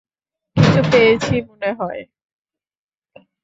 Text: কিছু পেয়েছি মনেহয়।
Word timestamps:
কিছু 0.55 0.81
পেয়েছি 0.91 1.35
মনেহয়। 1.47 2.01